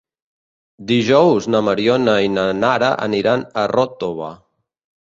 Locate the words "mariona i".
1.67-2.33